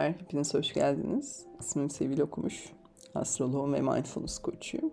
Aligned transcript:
Merhabalar, 0.00 0.20
hepiniz 0.20 0.54
hoş 0.54 0.72
geldiniz. 0.72 1.46
İsmim 1.60 1.90
Sevil 1.90 2.20
Okumuş, 2.20 2.72
astroloğum 3.14 3.72
ve 3.72 3.80
mindfulness 3.80 4.38
koçuyum. 4.38 4.92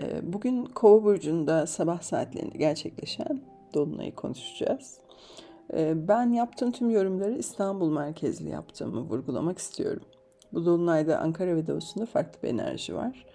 Ee, 0.00 0.32
bugün 0.32 0.64
Kova 0.64 1.04
burcunda 1.04 1.66
sabah 1.66 2.00
saatlerinde 2.00 2.58
gerçekleşen 2.58 3.40
Dolunay'ı 3.74 4.14
konuşacağız. 4.14 4.98
Ee, 5.72 6.08
ben 6.08 6.32
yaptığım 6.32 6.72
tüm 6.72 6.90
yorumları 6.90 7.38
İstanbul 7.38 7.90
merkezli 7.90 8.48
yaptığımı 8.48 9.00
vurgulamak 9.00 9.58
istiyorum. 9.58 10.02
Bu 10.52 10.66
Dolunay'da 10.66 11.18
Ankara 11.18 11.56
ve 11.56 11.66
Doğusu'nda 11.66 12.06
farklı 12.06 12.42
bir 12.42 12.48
enerji 12.48 12.94
var. 12.94 13.26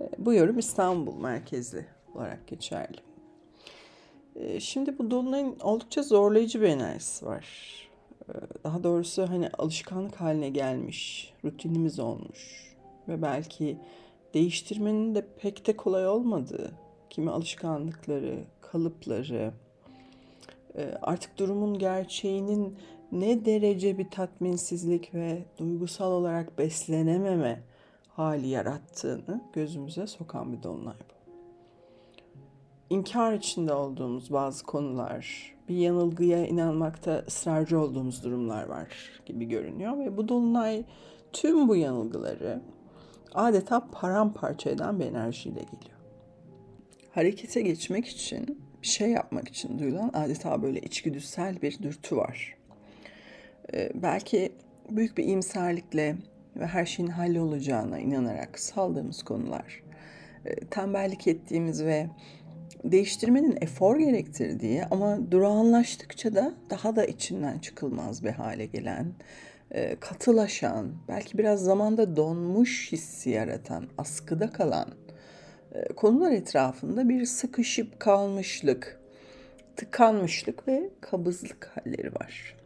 Ee, 0.00 0.10
bu 0.18 0.34
yorum 0.34 0.58
İstanbul 0.58 1.16
merkezli 1.16 1.86
olarak 2.14 2.46
geçerli. 2.46 2.98
Şimdi 4.60 4.98
bu 4.98 5.10
Dolunay'ın 5.10 5.60
oldukça 5.60 6.02
zorlayıcı 6.02 6.60
bir 6.60 6.68
enerjisi 6.68 7.26
var 7.26 7.89
daha 8.64 8.84
doğrusu 8.84 9.28
hani 9.28 9.48
alışkanlık 9.58 10.16
haline 10.16 10.48
gelmiş, 10.48 11.32
rutinimiz 11.44 11.98
olmuş 11.98 12.74
ve 13.08 13.22
belki 13.22 13.78
değiştirmenin 14.34 15.14
de 15.14 15.26
pek 15.38 15.66
de 15.66 15.76
kolay 15.76 16.08
olmadığı 16.08 16.72
kimi 17.10 17.30
alışkanlıkları, 17.30 18.44
kalıpları, 18.60 19.52
e, 20.76 20.94
artık 21.02 21.38
durumun 21.38 21.78
gerçeğinin 21.78 22.76
ne 23.12 23.44
derece 23.44 23.98
bir 23.98 24.10
tatminsizlik 24.10 25.14
ve 25.14 25.44
duygusal 25.58 26.12
olarak 26.12 26.58
beslenememe 26.58 27.62
hali 28.08 28.48
yarattığını 28.48 29.44
gözümüze 29.52 30.06
sokan 30.06 30.52
bir 30.52 30.62
dolunay 30.62 30.94
bu 30.94 31.19
inkar 32.90 33.32
içinde 33.32 33.72
olduğumuz 33.72 34.32
bazı 34.32 34.64
konular, 34.64 35.54
bir 35.68 35.76
yanılgıya 35.76 36.46
inanmakta 36.46 37.24
ısrarcı 37.28 37.80
olduğumuz 37.80 38.24
durumlar 38.24 38.64
var 38.64 38.88
gibi 39.26 39.44
görünüyor 39.44 39.98
ve 39.98 40.16
bu 40.16 40.28
dolunay 40.28 40.84
tüm 41.32 41.68
bu 41.68 41.76
yanılgıları 41.76 42.62
adeta 43.34 43.88
paramparça 43.92 44.70
eden 44.70 45.00
bir 45.00 45.06
enerjiyle 45.06 45.60
geliyor. 45.60 45.98
Harekete 47.10 47.60
geçmek 47.60 48.06
için, 48.06 48.60
bir 48.82 48.86
şey 48.86 49.10
yapmak 49.10 49.48
için 49.48 49.78
duyulan 49.78 50.10
adeta 50.14 50.62
böyle 50.62 50.80
içgüdüsel 50.80 51.62
bir 51.62 51.78
dürtü 51.78 52.16
var. 52.16 52.56
Ee, 53.72 53.90
belki 53.94 54.52
büyük 54.90 55.18
bir 55.18 55.24
iyimserlikle 55.24 56.16
ve 56.56 56.66
her 56.66 56.86
şeyin 56.86 57.10
hallolacağına 57.10 57.98
inanarak 57.98 58.58
saldığımız 58.58 59.22
konular, 59.22 59.82
e, 60.44 60.54
tembellik 60.54 61.26
ettiğimiz 61.26 61.84
ve 61.84 62.06
değiştirmenin 62.84 63.58
efor 63.60 63.98
gerektirdiği 63.98 64.84
ama 64.90 65.30
durağanlaştıkça 65.30 66.34
da 66.34 66.54
daha 66.70 66.96
da 66.96 67.04
içinden 67.04 67.58
çıkılmaz 67.58 68.24
bir 68.24 68.30
hale 68.30 68.66
gelen, 68.66 69.12
e, 69.70 69.96
katılaşan, 70.00 70.92
belki 71.08 71.38
biraz 71.38 71.64
zamanda 71.64 72.16
donmuş 72.16 72.92
hissi 72.92 73.30
yaratan, 73.30 73.84
askıda 73.98 74.52
kalan 74.52 74.88
e, 75.72 75.92
konular 75.92 76.32
etrafında 76.32 77.08
bir 77.08 77.24
sıkışıp 77.26 78.00
kalmışlık, 78.00 79.00
tıkanmışlık 79.76 80.68
ve 80.68 80.90
kabızlık 81.00 81.72
halleri 81.74 82.14
var. 82.14 82.56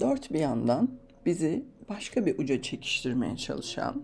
Dört 0.00 0.32
bir 0.32 0.38
yandan 0.38 0.90
bizi 1.26 1.64
başka 1.88 2.26
bir 2.26 2.38
uca 2.38 2.62
çekiştirmeye 2.62 3.36
çalışan, 3.36 4.02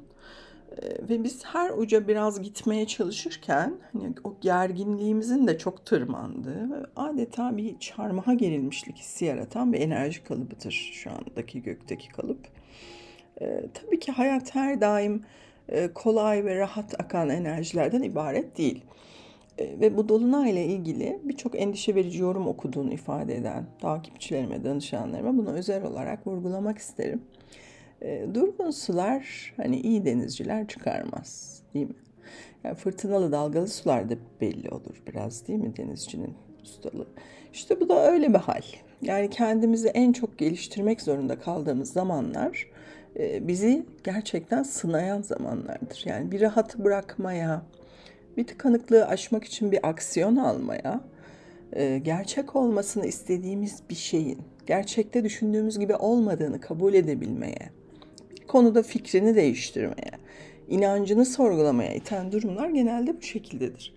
ve 0.82 1.24
biz 1.24 1.44
her 1.44 1.70
uca 1.70 2.08
biraz 2.08 2.42
gitmeye 2.42 2.86
çalışırken 2.86 3.74
hani 3.92 4.14
o 4.24 4.36
gerginliğimizin 4.40 5.46
de 5.46 5.58
çok 5.58 5.86
tırmandığı 5.86 6.90
adeta 6.96 7.56
bir 7.56 7.78
çarmıha 7.78 8.34
gerilmişlik 8.34 8.96
hissi 8.96 9.24
yaratan 9.24 9.72
bir 9.72 9.80
enerji 9.80 10.24
kalıbıdır 10.24 10.92
şu 10.94 11.10
andaki 11.10 11.62
gökteki 11.62 12.08
kalıp. 12.08 12.38
Ee, 13.40 13.60
tabii 13.74 14.00
ki 14.00 14.12
hayat 14.12 14.54
her 14.54 14.80
daim 14.80 15.24
e, 15.68 15.88
kolay 15.92 16.44
ve 16.44 16.58
rahat 16.58 17.00
akan 17.00 17.28
enerjilerden 17.28 18.02
ibaret 18.02 18.58
değil. 18.58 18.84
E, 19.58 19.80
ve 19.80 19.96
bu 19.96 20.08
dolunay 20.08 20.50
ile 20.50 20.64
ilgili 20.64 21.20
birçok 21.24 21.60
endişe 21.60 21.94
verici 21.94 22.18
yorum 22.18 22.46
okuduğunu 22.46 22.92
ifade 22.92 23.36
eden 23.36 23.66
takipçilerime, 23.80 24.64
danışanlarıma 24.64 25.38
bunu 25.38 25.50
özel 25.50 25.84
olarak 25.84 26.26
vurgulamak 26.26 26.78
isterim. 26.78 27.22
E, 28.04 28.26
durgun 28.34 28.70
sular 28.70 29.54
hani 29.56 29.80
iyi 29.80 30.04
denizciler 30.04 30.66
çıkarmaz 30.66 31.60
değil 31.74 31.88
mi? 31.88 31.94
Yani 32.64 32.74
fırtınalı 32.74 33.32
dalgalı 33.32 33.68
sularda 33.68 34.14
belli 34.40 34.70
olur 34.70 35.02
biraz 35.06 35.48
değil 35.48 35.58
mi 35.58 35.76
denizcinin 35.76 36.34
ustalığı. 36.62 37.06
İşte 37.52 37.80
bu 37.80 37.88
da 37.88 38.10
öyle 38.10 38.28
bir 38.28 38.38
hal. 38.38 38.62
Yani 39.02 39.30
kendimizi 39.30 39.88
en 39.88 40.12
çok 40.12 40.38
geliştirmek 40.38 41.00
zorunda 41.02 41.38
kaldığımız 41.38 41.92
zamanlar 41.92 42.68
e, 43.18 43.48
bizi 43.48 43.86
gerçekten 44.04 44.62
sınayan 44.62 45.22
zamanlardır. 45.22 46.02
Yani 46.06 46.32
bir 46.32 46.40
rahatı 46.40 46.84
bırakmaya, 46.84 47.62
bir 48.36 48.46
tıkanıklığı 48.46 49.06
aşmak 49.06 49.44
için 49.44 49.72
bir 49.72 49.88
aksiyon 49.88 50.36
almaya, 50.36 51.00
e, 51.72 51.98
gerçek 51.98 52.56
olmasını 52.56 53.06
istediğimiz 53.06 53.82
bir 53.90 53.94
şeyin 53.94 54.38
gerçekte 54.66 55.24
düşündüğümüz 55.24 55.78
gibi 55.78 55.96
olmadığını 55.96 56.60
kabul 56.60 56.94
edebilmeye, 56.94 57.70
konuda 58.48 58.82
fikrini 58.82 59.34
değiştirmeye, 59.34 60.10
inancını 60.68 61.24
sorgulamaya 61.24 61.94
iten 61.94 62.32
durumlar 62.32 62.68
genelde 62.68 63.16
bu 63.16 63.22
şekildedir. 63.22 63.94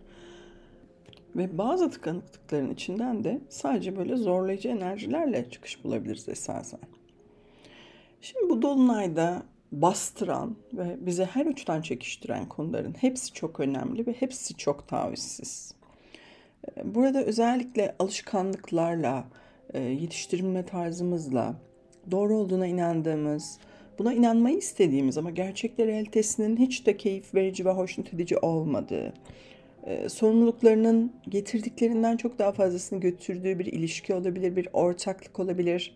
Ve 1.35 1.57
bazı 1.57 1.91
tıkanıklıkların 1.91 2.71
içinden 2.71 3.23
de 3.23 3.41
sadece 3.49 3.97
böyle 3.97 4.15
zorlayıcı 4.15 4.69
enerjilerle 4.69 5.49
çıkış 5.49 5.83
bulabiliriz 5.83 6.29
esasen. 6.29 6.79
Şimdi 8.21 8.49
bu 8.49 8.61
dolunayda 8.61 9.43
bastıran 9.71 10.55
ve 10.73 10.97
bize 10.99 11.25
her 11.25 11.45
uçtan 11.45 11.81
çekiştiren 11.81 12.49
konuların 12.49 12.95
hepsi 13.01 13.33
çok 13.33 13.59
önemli 13.59 14.07
ve 14.07 14.13
hepsi 14.13 14.57
çok 14.57 14.87
tavizsiz. 14.87 15.73
Burada 16.83 17.23
özellikle 17.23 17.95
alışkanlıklarla, 17.99 19.27
e, 19.73 19.79
yetiştirilme 19.79 20.65
tarzımızla, 20.65 21.55
doğru 22.11 22.37
olduğuna 22.37 22.67
inandığımız, 22.67 23.59
Buna 23.99 24.13
inanmayı 24.13 24.57
istediğimiz 24.57 25.17
ama 25.17 25.29
gerçekler 25.29 25.87
realitesinin 25.87 26.57
hiç 26.57 26.85
de 26.85 26.97
keyif 26.97 27.35
verici 27.35 27.65
ve 27.65 27.69
hoşnut 27.69 28.13
edici 28.13 28.37
olmadığı, 28.37 29.13
e, 29.83 30.09
sorumluluklarının 30.09 31.13
getirdiklerinden 31.29 32.17
çok 32.17 32.39
daha 32.39 32.51
fazlasını 32.51 32.99
götürdüğü 32.99 33.59
bir 33.59 33.65
ilişki 33.65 34.13
olabilir, 34.13 34.55
bir 34.55 34.67
ortaklık 34.73 35.39
olabilir. 35.39 35.95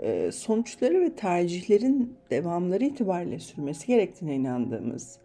E, 0.00 0.32
sonuçları 0.32 1.00
ve 1.00 1.12
tercihlerin 1.12 2.16
devamları 2.30 2.84
itibariyle 2.84 3.38
sürmesi 3.38 3.86
gerektiğine 3.86 4.34
inandığımız, 4.34 5.18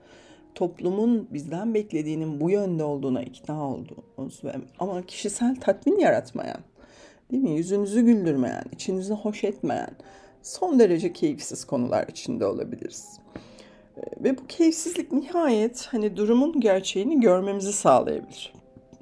toplumun 0.56 1.28
bizden 1.34 1.74
beklediğinin 1.74 2.42
bu 2.42 2.50
yönde 2.50 2.84
olduğuna 2.84 3.24
ikna 3.24 3.70
olduğumuz 3.70 4.44
ve 4.44 4.54
ama 4.80 5.02
kişisel 5.06 5.56
tatmin 5.56 6.00
yaratmayan, 6.00 6.60
değil 7.32 7.44
mi? 7.44 7.52
Yüzünüzü 7.52 8.02
güldürmeyen, 8.02 8.64
içinizi 8.72 9.14
hoş 9.14 9.44
etmeyen, 9.44 9.92
son 10.44 10.80
derece 10.80 11.14
keyifsiz 11.14 11.66
konular 11.66 12.08
içinde 12.08 12.46
olabiliriz. 12.46 13.20
Ve 14.24 14.38
bu 14.38 14.48
keyifsizlik 14.48 15.12
nihayet 15.12 15.88
hani 15.92 16.18
durumun 16.18 16.60
gerçeğini 16.60 17.20
görmemizi 17.20 17.74
sağlayabilir. 17.74 18.54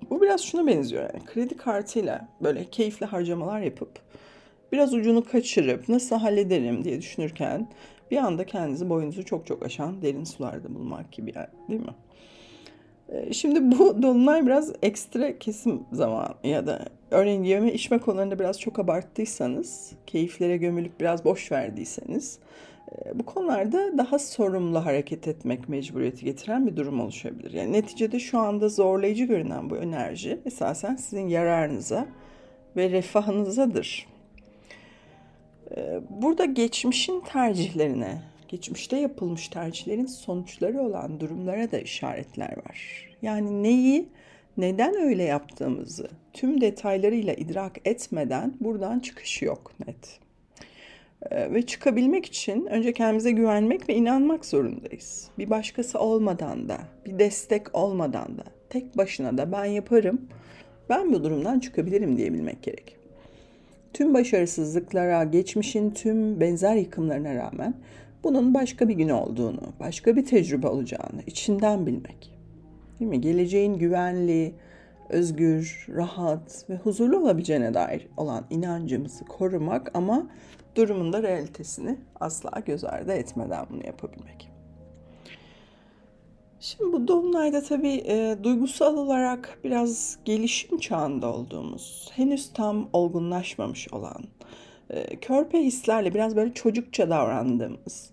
Bu 0.09 0.21
biraz 0.21 0.41
şuna 0.41 0.67
benziyor 0.67 1.03
yani 1.03 1.25
kredi 1.25 1.57
kartıyla 1.57 2.27
böyle 2.43 2.65
keyifli 2.65 3.05
harcamalar 3.05 3.61
yapıp 3.61 3.89
biraz 4.71 4.93
ucunu 4.93 5.23
kaçırıp 5.23 5.89
nasıl 5.89 6.15
hallederim 6.15 6.83
diye 6.83 7.01
düşünürken 7.01 7.67
bir 8.11 8.17
anda 8.17 8.45
kendinizi 8.45 8.89
boyunuzu 8.89 9.25
çok 9.25 9.47
çok 9.47 9.65
aşan 9.65 10.01
derin 10.01 10.23
sularda 10.23 10.75
bulmak 10.75 11.11
gibi 11.11 11.33
yani 11.35 11.47
değil 11.69 11.81
mi? 11.81 11.95
Ee, 13.11 13.33
şimdi 13.33 13.79
bu 13.79 14.01
dolunay 14.03 14.45
biraz 14.45 14.73
ekstra 14.81 15.39
kesim 15.39 15.83
zaman 15.91 16.35
ya 16.43 16.67
da 16.67 16.85
örneğin 17.11 17.43
yeme 17.43 17.73
içme 17.73 17.97
konularında 17.97 18.39
biraz 18.39 18.59
çok 18.59 18.79
abarttıysanız, 18.79 19.91
keyiflere 20.07 20.57
gömülüp 20.57 20.99
biraz 20.99 21.25
boş 21.25 21.51
verdiyseniz 21.51 22.39
e, 22.91 23.19
bu 23.19 23.25
konularda 23.25 23.97
daha 23.97 24.19
sorumlu 24.19 24.85
hareket 24.85 25.27
etmek 25.27 25.69
mecburiyeti 25.69 26.25
getiren 26.25 26.67
bir 26.67 26.75
durum 26.75 26.99
oluşabilir. 26.99 27.51
Yani 27.51 27.73
neticede 27.73 28.19
şu 28.19 28.39
anda 28.39 28.69
zorlayıcı 28.69 29.23
görünen 29.23 29.69
bu 29.69 29.77
enerji 29.77 30.39
esasen 30.45 30.95
sizin 30.95 31.27
yararınıza 31.27 32.07
ve 32.75 32.89
refahınızadır. 32.89 34.07
E, 35.75 36.01
burada 36.09 36.45
geçmişin 36.45 37.21
tercihlerine, 37.21 38.21
geçmişte 38.51 38.97
yapılmış 38.97 39.47
tercihlerin 39.47 40.05
sonuçları 40.05 40.81
olan 40.81 41.19
durumlara 41.19 41.71
da 41.71 41.79
işaretler 41.79 42.57
var. 42.57 43.09
Yani 43.21 43.63
neyi 43.63 44.09
neden 44.57 44.95
öyle 44.95 45.23
yaptığımızı 45.23 46.09
tüm 46.33 46.61
detaylarıyla 46.61 47.33
idrak 47.33 47.77
etmeden 47.85 48.53
buradan 48.59 48.99
çıkış 48.99 49.41
yok 49.41 49.71
net. 49.87 50.19
Ee, 51.31 51.53
ve 51.53 51.61
çıkabilmek 51.61 52.25
için 52.25 52.65
önce 52.65 52.93
kendimize 52.93 53.31
güvenmek 53.31 53.89
ve 53.89 53.95
inanmak 53.95 54.45
zorundayız. 54.45 55.29
Bir 55.37 55.49
başkası 55.49 55.99
olmadan 55.99 56.69
da, 56.69 56.77
bir 57.05 57.19
destek 57.19 57.75
olmadan 57.75 58.37
da, 58.37 58.43
tek 58.69 58.97
başına 58.97 59.37
da 59.37 59.51
ben 59.51 59.65
yaparım, 59.65 60.21
ben 60.89 61.13
bu 61.13 61.23
durumdan 61.23 61.59
çıkabilirim 61.59 62.17
diyebilmek 62.17 62.63
gerek. 62.63 62.95
Tüm 63.93 64.13
başarısızlıklara, 64.13 65.23
geçmişin 65.23 65.91
tüm 65.91 66.39
benzer 66.39 66.75
yıkımlarına 66.75 67.35
rağmen 67.35 67.73
bunun 68.23 68.53
başka 68.53 68.87
bir 68.89 68.93
gün 68.93 69.09
olduğunu, 69.09 69.61
başka 69.79 70.15
bir 70.15 70.25
tecrübe 70.25 70.67
olacağını 70.67 71.21
içinden 71.27 71.85
bilmek. 71.85 72.37
Değil 72.99 73.09
mi? 73.09 73.21
Geleceğin 73.21 73.77
güvenli, 73.77 74.53
özgür, 75.09 75.87
rahat 75.89 76.65
ve 76.69 76.75
huzurlu 76.75 77.17
olabileceğine 77.17 77.73
dair 77.73 78.07
olan 78.17 78.45
inancımızı 78.49 79.25
korumak 79.25 79.91
ama 79.93 80.27
durumun 80.75 81.13
da 81.13 81.23
realitesini 81.23 81.97
asla 82.19 82.59
göz 82.65 82.83
ardı 82.83 83.13
etmeden 83.13 83.65
bunu 83.69 83.85
yapabilmek. 83.85 84.51
Şimdi 86.59 86.93
bu 86.93 87.07
dolunayda 87.07 87.63
tabii 87.63 88.03
e, 88.05 88.37
duygusal 88.43 88.97
olarak 88.97 89.59
biraz 89.63 90.17
gelişim 90.25 90.79
çağında 90.79 91.33
olduğumuz, 91.33 92.09
henüz 92.15 92.53
tam 92.53 92.89
olgunlaşmamış 92.93 93.93
olan, 93.93 94.23
körpe 95.21 95.59
hislerle 95.59 96.13
biraz 96.13 96.35
böyle 96.35 96.53
çocukça 96.53 97.09
davrandığımız, 97.09 98.11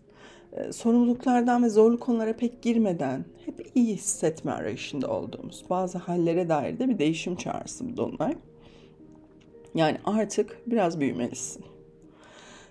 e, 0.53 0.73
sorumluluklardan 0.73 1.65
ve 1.65 1.69
zorlu 1.69 2.01
konulara 2.01 2.37
pek 2.37 2.63
girmeden 2.63 3.25
hep 3.47 3.71
iyi 3.75 3.95
hissetme 3.95 4.53
arayışında 4.53 5.09
olduğumuz 5.11 5.65
bazı 5.71 5.99
hallere 5.99 6.49
dair 6.49 6.79
de 6.79 6.89
bir 6.89 6.99
değişim 6.99 7.37
çağrısı 7.37 7.93
bu 7.93 7.97
dolunay. 7.97 8.37
Yani 9.75 9.99
artık 10.05 10.63
biraz 10.67 11.01
büyümelisin. 11.01 11.65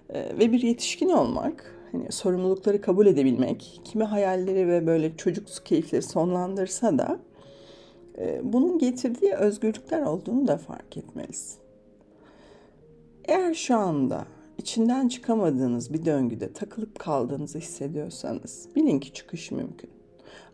E, 0.10 0.38
ve 0.40 0.52
bir 0.52 0.62
yetişkin 0.62 1.10
olmak 1.10 1.76
hani 1.92 2.12
sorumlulukları 2.12 2.82
kabul 2.82 3.08
edebilmek, 3.08 3.82
kimi 3.84 4.04
hayalleri 4.04 4.68
ve 4.68 4.88
böyle 4.88 5.18
çocuksu 5.18 5.64
keyifleri 5.64 6.02
sonlandırsa 6.02 6.98
da 6.98 7.20
e, 8.18 8.42
bunun 8.44 8.80
getirdiği 8.80 9.34
özgürlükler 9.34 10.02
olduğunu 10.02 10.48
da 10.48 10.58
fark 10.58 10.98
etmelisin. 10.98 11.67
Eğer 13.28 13.54
şu 13.54 13.78
anda 13.78 14.26
içinden 14.58 15.08
çıkamadığınız 15.08 15.94
bir 15.94 16.06
döngüde 16.06 16.54
takılıp 16.54 17.00
kaldığınızı 17.00 17.60
hissediyorsanız 17.60 18.70
bilin 18.76 19.00
ki 19.00 19.14
çıkış 19.14 19.52
mümkün. 19.52 19.90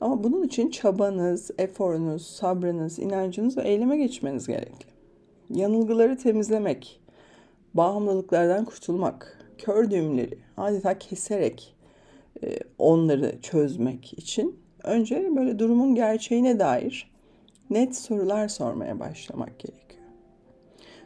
Ama 0.01 0.23
bunun 0.23 0.43
için 0.43 0.69
çabanız, 0.69 1.51
eforunuz, 1.57 2.25
sabrınız, 2.25 2.99
inancınız 2.99 3.57
ve 3.57 3.61
eyleme 3.61 3.97
geçmeniz 3.97 4.47
gerekli. 4.47 4.93
Yanılgıları 5.49 6.17
temizlemek, 6.17 6.99
bağımlılıklardan 7.73 8.65
kurtulmak, 8.65 9.39
kör 9.57 9.91
düğümleri 9.91 10.37
adeta 10.57 10.99
keserek 10.99 11.75
e, 12.43 12.59
onları 12.77 13.41
çözmek 13.41 14.13
için 14.13 14.59
önce 14.83 15.29
böyle 15.35 15.59
durumun 15.59 15.95
gerçeğine 15.95 16.59
dair 16.59 17.11
net 17.69 17.95
sorular 17.95 18.47
sormaya 18.47 18.99
başlamak 18.99 19.59
gerekiyor. 19.59 19.82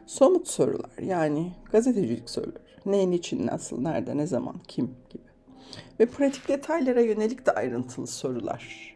Somut 0.08 0.48
sorular 0.48 1.04
yani 1.04 1.52
gazetecilik 1.72 2.30
soruları. 2.30 2.68
Ne, 2.86 3.16
için, 3.16 3.48
nasıl, 3.48 3.82
nerede, 3.82 4.18
ne 4.18 4.28
zaman, 4.28 4.56
kim 4.68 4.86
gibi. 4.86 5.24
Ve 6.00 6.06
pratik 6.06 6.48
detaylara 6.48 7.02
yönelik 7.02 7.46
de 7.46 7.52
ayrıntılı 7.52 8.08
sorular. 8.08 8.96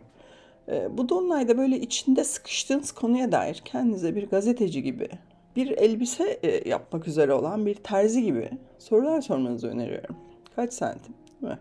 E, 0.68 0.98
bu 0.98 1.10
dolunayda 1.10 1.58
böyle 1.58 1.80
içinde 1.80 2.24
sıkıştığınız 2.24 2.92
konuya 2.92 3.32
dair 3.32 3.62
kendinize 3.66 4.16
bir 4.16 4.30
gazeteci 4.30 4.84
gibi 4.84 5.10
bir 5.56 5.72
elbise 5.72 6.40
e, 6.44 6.70
yapmak 6.70 7.08
üzere 7.08 7.34
olan 7.34 7.66
bir 7.66 7.76
terzi 7.76 8.24
gibi 8.24 8.50
sorular 8.80 9.22
sormanızı 9.22 9.68
öneriyorum. 9.68 10.16
Kaç 10.56 10.74
santim? 10.74 11.14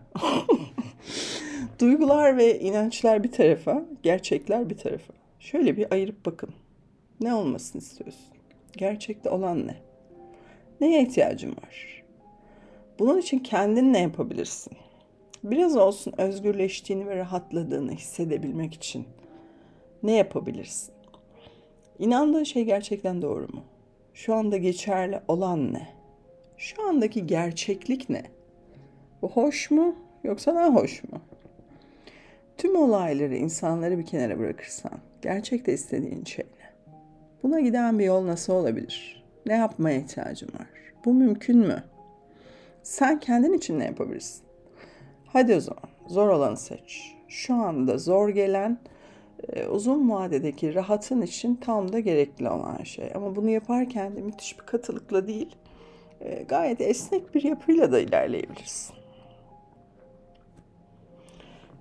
Duygular 1.79 2.37
ve 2.37 2.59
inançlar 2.59 3.23
bir 3.23 3.31
tarafa, 3.31 3.85
gerçekler 4.03 4.69
bir 4.69 4.77
tarafa. 4.77 5.13
Şöyle 5.39 5.77
bir 5.77 5.93
ayırıp 5.93 6.25
bakın. 6.25 6.49
Ne 7.21 7.33
olmasını 7.33 7.81
istiyorsun? 7.81 8.30
Gerçekte 8.77 9.29
olan 9.29 9.67
ne? 9.67 9.75
Neye 10.81 11.01
ihtiyacın 11.01 11.51
var? 11.51 12.03
Bunun 12.99 13.17
için 13.17 13.39
kendin 13.39 13.93
ne 13.93 13.99
yapabilirsin? 13.99 14.73
Biraz 15.43 15.75
olsun 15.77 16.13
özgürleştiğini 16.17 17.07
ve 17.07 17.15
rahatladığını 17.15 17.91
hissedebilmek 17.91 18.73
için 18.73 19.05
ne 20.03 20.11
yapabilirsin? 20.11 20.93
İnandığın 21.99 22.43
şey 22.43 22.63
gerçekten 22.63 23.21
doğru 23.21 23.47
mu? 23.53 23.63
Şu 24.13 24.35
anda 24.35 24.57
geçerli 24.57 25.19
olan 25.27 25.73
ne? 25.73 25.87
Şu 26.57 26.87
andaki 26.87 27.27
gerçeklik 27.27 28.09
ne? 28.09 28.23
Bu 29.21 29.29
hoş 29.29 29.71
mu 29.71 29.95
yoksa 30.23 30.55
daha 30.55 30.75
hoş 30.75 31.03
mu? 31.03 31.19
Tüm 32.57 32.75
olayları, 32.75 33.35
insanları 33.35 33.97
bir 33.97 34.05
kenara 34.05 34.39
bırakırsan 34.39 34.91
gerçekte 35.21 35.73
istediğin 35.73 36.23
şey? 36.23 36.45
Buna 37.43 37.59
giden 37.59 37.99
bir 37.99 38.05
yol 38.05 38.25
nasıl 38.27 38.53
olabilir? 38.53 39.23
Ne 39.45 39.53
yapmaya 39.53 39.97
ihtiyacın 39.97 40.47
var? 40.47 40.67
Bu 41.05 41.13
mümkün 41.13 41.57
mü? 41.57 41.83
Sen 42.83 43.19
kendin 43.19 43.53
için 43.53 43.79
ne 43.79 43.85
yapabilirsin? 43.85 44.43
Hadi 45.27 45.55
o 45.55 45.59
zaman 45.59 45.83
zor 46.07 46.27
olanı 46.29 46.57
seç. 46.57 47.15
Şu 47.27 47.53
anda 47.53 47.97
zor 47.97 48.29
gelen 48.29 48.77
e, 49.49 49.67
uzun 49.67 50.09
vadedeki 50.09 50.75
rahatın 50.75 51.21
için 51.21 51.55
tam 51.55 51.93
da 51.93 51.99
gerekli 51.99 52.49
olan 52.49 52.83
şey. 52.83 53.11
Ama 53.15 53.35
bunu 53.35 53.49
yaparken 53.49 54.15
de 54.15 54.21
müthiş 54.21 54.59
bir 54.59 54.65
katılıkla 54.65 55.27
değil, 55.27 55.55
e, 56.21 56.43
gayet 56.43 56.81
esnek 56.81 57.35
bir 57.35 57.43
yapıyla 57.43 57.91
da 57.91 57.99
ilerleyebilirsin. 57.99 59.00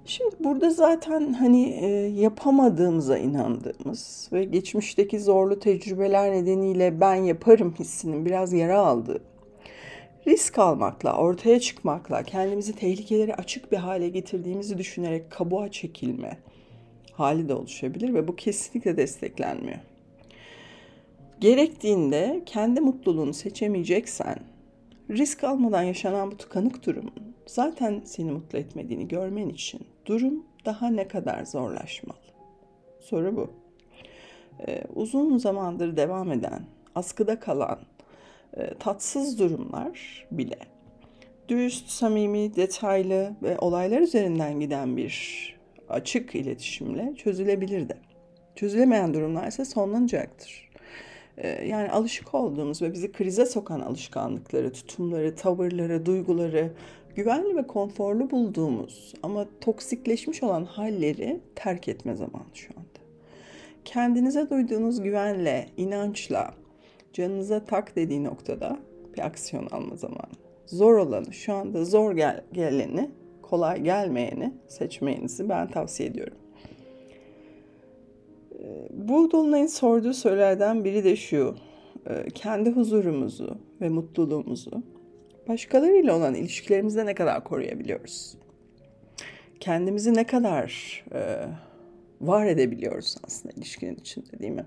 Şimdi 0.07 0.37
burada 0.41 0.71
zaten 0.71 1.33
hani 1.33 1.69
e, 1.69 1.87
yapamadığımıza 2.21 3.19
inandığımız 3.19 4.29
ve 4.33 4.45
geçmişteki 4.45 5.21
zorlu 5.21 5.59
tecrübeler 5.59 6.33
nedeniyle 6.33 7.01
ben 7.01 7.15
yaparım 7.15 7.75
hissinin 7.79 8.27
biraz 8.27 8.53
yara 8.53 8.79
aldığı, 8.79 9.21
risk 10.27 10.59
almakla, 10.59 11.17
ortaya 11.17 11.61
çıkmakla, 11.61 12.23
kendimizi 12.23 12.73
tehlikelere 12.73 13.35
açık 13.35 13.73
bir 13.73 13.77
hale 13.77 14.09
getirdiğimizi 14.09 14.79
düşünerek 14.79 15.31
kabuğa 15.31 15.71
çekilme, 15.71 16.39
hali 17.13 17.49
de 17.49 17.55
oluşabilir 17.55 18.15
ve 18.15 18.29
bu 18.29 18.37
kesinlikle 18.37 18.97
desteklenmiyor. 18.97 19.79
Gerektiğinde 21.41 22.43
kendi 22.47 22.81
mutluluğunu 22.81 23.35
seçemeyeceksen 23.35 24.37
risk 25.11 25.45
almadan 25.45 25.83
yaşanan 25.83 26.31
bu 26.31 26.37
tıkanık 26.37 26.87
durumun 26.87 27.35
zaten 27.47 28.03
seni 28.05 28.33
mutlu 28.33 28.59
etmediğini 28.59 29.09
görmen 29.09 29.49
için 29.49 29.87
durum 30.07 30.45
daha 30.65 30.89
ne 30.91 31.09
kadar 31.09 31.45
zorlaşmalı? 31.45 32.19
Soru 33.01 33.37
bu. 33.37 33.51
Ee, 34.67 34.83
uzun 34.95 35.39
zamandır 35.39 35.97
devam 35.97 36.33
eden, 36.33 36.63
askıda 36.95 37.41
kalan 37.41 37.79
e, 38.57 38.75
tatsız 38.75 39.39
durumlar 39.39 40.27
bile 40.31 40.59
dürüst, 41.49 41.89
samimi, 41.89 42.57
detaylı 42.57 43.33
ve 43.43 43.59
olaylar 43.59 44.01
üzerinden 44.01 44.61
giden 44.61 44.97
bir 44.97 45.57
açık 45.89 46.35
iletişimle 46.35 47.15
çözülebilir 47.17 47.89
de. 47.89 47.97
Çözülemeyen 48.57 49.15
durumlar 49.15 49.47
ise 49.49 49.65
sonlanacaktır. 49.65 50.70
Ee, 51.39 51.67
yani 51.67 51.91
alışık 51.91 52.35
olduğumuz 52.35 52.83
ve 52.83 52.93
bizi 52.93 53.13
krize 53.13 53.47
sokan 53.47 53.81
alışkanlıkları, 53.81 54.73
tutumları, 54.73 55.35
tavırları, 55.35 56.07
duyguları, 56.07 56.73
güvenli 57.15 57.57
ve 57.57 57.67
konforlu 57.67 58.31
bulduğumuz 58.31 59.15
ama 59.23 59.47
toksikleşmiş 59.61 60.43
olan 60.43 60.65
halleri 60.65 61.41
terk 61.55 61.89
etme 61.89 62.17
zamanı 62.17 62.55
şu 62.55 62.73
anda. 62.77 63.01
Kendinize 63.85 64.51
duyduğunuz 64.51 65.03
güvenle, 65.03 65.67
inançla, 65.77 66.55
canınıza 67.13 67.65
tak 67.65 67.97
dediği 67.97 68.25
noktada 68.25 68.79
bir 69.17 69.27
aksiyon 69.27 69.67
alma 69.67 69.97
zamanı. 69.97 70.33
Zor 70.67 70.95
olanı, 70.95 71.33
şu 71.33 71.55
anda 71.55 71.85
zor 71.85 72.13
gel 72.13 72.45
geleni 72.53 73.11
kolay 73.43 73.83
gelmeyeni 73.83 74.55
seçmeyinizi 74.69 75.49
ben 75.49 75.71
tavsiye 75.71 76.09
ediyorum. 76.09 76.37
Bu 78.91 79.31
Dolunay'ın 79.31 79.67
sorduğu 79.67 80.15
sorulardan 80.15 80.85
biri 80.85 81.05
de 81.05 81.17
şu. 81.17 81.57
Ee, 82.09 82.31
kendi 82.35 82.71
huzurumuzu 82.71 83.59
ve 83.81 83.89
mutluluğumuzu 83.89 84.83
başkalarıyla 85.49 86.17
olan 86.17 86.35
ilişkilerimizde 86.35 87.07
ne 87.07 87.15
kadar 87.15 87.45
koruyabiliyoruz? 87.45 88.35
Kendimizi 89.61 90.15
ne 90.15 90.27
kadar 90.27 91.05
e, 91.13 91.21
var 92.21 92.47
edebiliyoruz 92.47 93.17
aslında 93.25 93.55
ilişkinin 93.57 93.97
içinde 93.97 94.39
değil 94.39 94.53
mi? 94.53 94.67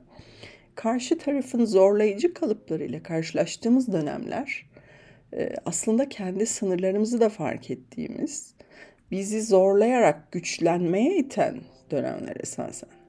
Karşı 0.75 1.17
tarafın 1.17 1.65
zorlayıcı 1.65 2.33
kalıplarıyla 2.33 3.03
karşılaştığımız 3.03 3.93
dönemler 3.93 4.69
e, 5.33 5.49
aslında 5.65 6.09
kendi 6.09 6.45
sınırlarımızı 6.45 7.21
da 7.21 7.29
fark 7.29 7.71
ettiğimiz 7.71 8.55
bizi 9.11 9.41
zorlayarak 9.41 10.31
güçlenmeye 10.31 11.17
iten 11.17 11.61
dönemler 11.91 12.35
esasen. 12.39 13.02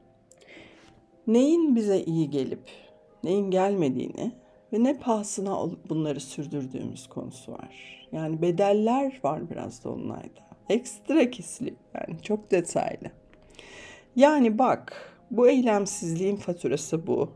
Neyin 1.26 1.76
bize 1.76 2.00
iyi 2.00 2.31
gelip 2.31 2.71
neyin 3.25 3.50
gelmediğini 3.50 4.33
ve 4.73 4.85
ne 4.85 4.99
pahasına 4.99 5.57
bunları 5.88 6.21
sürdürdüğümüz 6.21 7.07
konusu 7.07 7.52
var. 7.52 8.07
Yani 8.12 8.43
bedeller 8.43 9.21
var 9.25 9.50
biraz 9.50 9.85
da 9.85 9.90
onlarda. 9.90 10.45
Ekstra 10.69 11.31
kisli 11.31 11.75
yani 11.95 12.23
çok 12.23 12.50
detaylı. 12.50 13.11
Yani 14.16 14.59
bak 14.59 15.12
bu 15.31 15.49
eylemsizliğin 15.49 16.37
faturası 16.37 17.07
bu. 17.07 17.28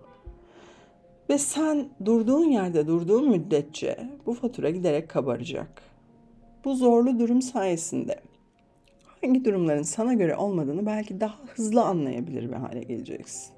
Ve 1.30 1.38
sen 1.38 1.88
durduğun 2.04 2.44
yerde 2.44 2.86
durduğun 2.86 3.30
müddetçe 3.30 4.10
bu 4.26 4.34
fatura 4.34 4.70
giderek 4.70 5.08
kabaracak. 5.08 5.82
Bu 6.64 6.74
zorlu 6.74 7.18
durum 7.18 7.42
sayesinde 7.42 8.20
hangi 9.22 9.44
durumların 9.44 9.82
sana 9.82 10.14
göre 10.14 10.36
olmadığını 10.36 10.86
belki 10.86 11.20
daha 11.20 11.38
hızlı 11.54 11.82
anlayabilir 11.82 12.48
bir 12.48 12.56
hale 12.56 12.82
geleceksin. 12.82 13.57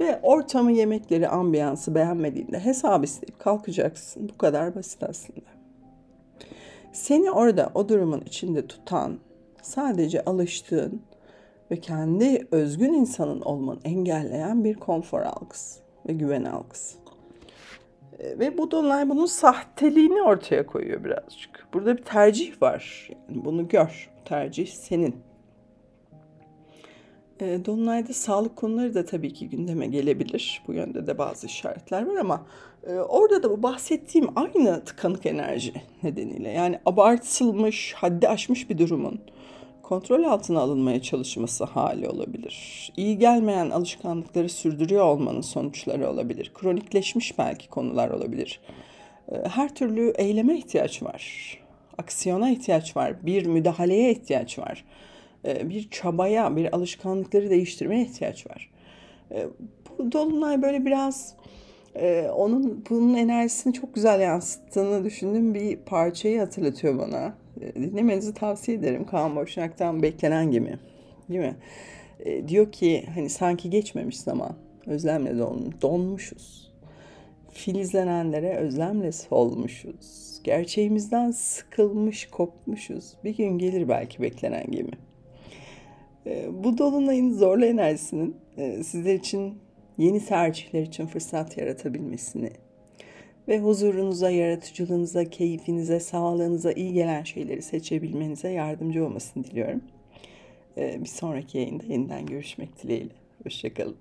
Ve 0.00 0.20
ortamı, 0.22 0.72
yemekleri, 0.72 1.28
ambiyansı 1.28 1.94
beğenmediğinde 1.94 2.60
hesap 2.60 3.04
isteyip 3.04 3.38
kalkacaksın. 3.38 4.28
Bu 4.34 4.38
kadar 4.38 4.74
basit 4.74 5.02
aslında. 5.02 5.40
Seni 6.92 7.30
orada 7.30 7.70
o 7.74 7.88
durumun 7.88 8.20
içinde 8.20 8.66
tutan, 8.66 9.18
sadece 9.62 10.24
alıştığın 10.24 11.02
ve 11.70 11.76
kendi 11.76 12.48
özgün 12.50 12.92
insanın 12.92 13.40
olmanı 13.40 13.78
engelleyen 13.84 14.64
bir 14.64 14.74
konfor 14.74 15.20
algısı 15.20 15.80
ve 16.08 16.12
güven 16.12 16.44
algısı. 16.44 16.98
E, 18.18 18.38
Ve 18.38 18.58
bu 18.58 18.70
dolunay 18.70 19.08
bunun 19.08 19.26
sahteliğini 19.26 20.22
ortaya 20.22 20.66
koyuyor 20.66 21.04
birazcık. 21.04 21.68
Burada 21.72 21.96
bir 21.96 22.02
tercih 22.02 22.62
var. 22.62 23.10
Yani 23.10 23.44
bunu 23.44 23.68
gör. 23.68 24.10
Tercih 24.24 24.66
senin. 24.66 25.25
E, 27.40 27.64
Dolunay'da 27.64 28.12
sağlık 28.12 28.56
konuları 28.56 28.94
da 28.94 29.04
tabii 29.04 29.32
ki 29.32 29.48
gündeme 29.48 29.86
gelebilir. 29.86 30.62
Bu 30.66 30.72
yönde 30.72 31.06
de 31.06 31.18
bazı 31.18 31.46
işaretler 31.46 32.06
var 32.06 32.16
ama 32.16 32.46
e, 32.86 32.92
orada 32.92 33.42
da 33.42 33.50
bu 33.50 33.62
bahsettiğim 33.62 34.28
aynı 34.38 34.84
tıkanık 34.84 35.26
enerji 35.26 35.72
nedeniyle 36.02 36.48
yani 36.48 36.80
abartılmış, 36.86 37.94
haddi 37.94 38.28
aşmış 38.28 38.70
bir 38.70 38.78
durumun 38.78 39.20
kontrol 39.82 40.24
altına 40.24 40.60
alınmaya 40.60 41.02
çalışması 41.02 41.64
hali 41.64 42.08
olabilir. 42.08 42.92
İyi 42.96 43.18
gelmeyen 43.18 43.70
alışkanlıkları 43.70 44.48
sürdürüyor 44.48 45.04
olmanın 45.04 45.40
sonuçları 45.40 46.10
olabilir. 46.10 46.50
Kronikleşmiş 46.54 47.38
belki 47.38 47.68
konular 47.68 48.10
olabilir. 48.10 48.60
E, 49.32 49.48
Her 49.48 49.74
türlü 49.74 50.10
eyleme 50.10 50.58
ihtiyaç 50.58 51.02
var. 51.02 51.56
Aksiyona 51.98 52.50
ihtiyaç 52.50 52.96
var. 52.96 53.26
Bir 53.26 53.46
müdahaleye 53.46 54.12
ihtiyaç 54.12 54.58
var. 54.58 54.84
E, 55.46 55.68
Bir 55.70 55.90
çabaya, 55.90 56.56
bir 56.56 56.74
alışkanlıkları 56.76 57.50
değiştirmeye 57.50 58.02
ihtiyaç 58.02 58.46
var. 58.46 58.70
E, 59.30 59.46
Bu 59.98 60.12
dolunay 60.12 60.62
böyle 60.62 60.86
biraz 60.86 61.34
e, 61.94 62.28
onun 62.34 62.84
bunun 62.90 63.14
enerjisini 63.14 63.72
çok 63.72 63.94
güzel 63.94 64.20
yansıttığını 64.20 65.04
düşündüğüm 65.04 65.54
bir 65.54 65.76
parçayı 65.76 66.38
hatırlatıyor 66.40 66.98
bana. 66.98 67.34
Dinlemenizi 67.74 68.34
tavsiye 68.34 68.76
ederim. 68.76 69.06
Kaan 69.06 69.36
Boşnak'tan 69.36 70.02
Beklenen 70.02 70.50
Gemi. 70.50 70.78
Değil 71.28 71.40
mi? 71.40 71.56
Diyor 72.48 72.72
ki 72.72 73.04
hani 73.14 73.30
sanki 73.30 73.70
geçmemiş 73.70 74.20
zaman. 74.20 74.56
Özlemle 74.86 75.38
don, 75.38 75.74
donmuşuz. 75.82 76.72
Filizlenenlere 77.50 78.56
özlemle 78.56 79.12
solmuşuz. 79.12 80.40
Gerçeğimizden 80.44 81.30
sıkılmış, 81.30 82.26
kopmuşuz. 82.30 83.12
Bir 83.24 83.36
gün 83.36 83.58
gelir 83.58 83.88
belki 83.88 84.22
beklenen 84.22 84.70
gemi. 84.70 84.92
E, 86.26 86.64
Bu 86.64 86.78
dolunayın 86.78 87.32
zorlu 87.32 87.64
enerjisinin 87.64 88.36
e, 88.58 88.82
sizler 88.82 89.14
için 89.14 89.58
yeni 89.98 90.24
tercihler 90.24 90.82
için 90.82 91.06
fırsat 91.06 91.58
yaratabilmesini 91.58 92.50
ve 93.48 93.58
huzurunuza, 93.58 94.30
yaratıcılığınıza, 94.30 95.24
keyfinize, 95.24 96.00
sağlığınıza 96.00 96.72
iyi 96.72 96.92
gelen 96.92 97.22
şeyleri 97.22 97.62
seçebilmenize 97.62 98.48
yardımcı 98.48 99.06
olmasını 99.06 99.44
diliyorum. 99.44 99.82
E, 100.78 101.00
Bir 101.00 101.08
sonraki 101.08 101.58
yayında 101.58 101.84
yeniden 101.88 102.26
görüşmek 102.26 102.82
dileğiyle. 102.82 103.14
Hoşçakalın. 103.42 103.96